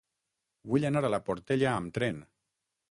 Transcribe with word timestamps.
Vull 0.71 0.87
anar 0.91 1.03
a 1.05 1.11
la 1.15 1.21
Portella 1.29 1.71
amb 1.77 1.97
tren. 2.01 2.23